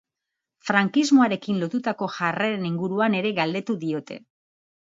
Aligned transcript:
Frankismoarekin 0.69 1.59
lotutako 1.63 2.09
jarreren 2.15 2.67
inguruan 2.71 3.19
ere 3.21 3.37
galdetu 3.41 3.81
diote. 3.85 4.19